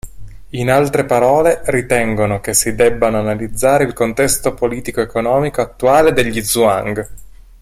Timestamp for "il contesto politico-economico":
3.83-5.61